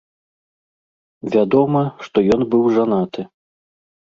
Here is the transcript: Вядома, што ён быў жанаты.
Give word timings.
Вядома, 1.35 1.81
што 2.07 2.17
ён 2.37 2.41
быў 2.55 2.63
жанаты. 2.79 3.21